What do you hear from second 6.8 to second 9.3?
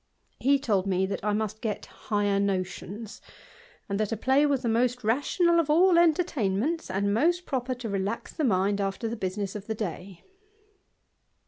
and most proper to relax the mind after the